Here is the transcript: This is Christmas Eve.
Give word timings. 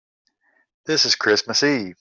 This 0.87 1.05
is 1.05 1.13
Christmas 1.15 1.61
Eve. 1.61 1.89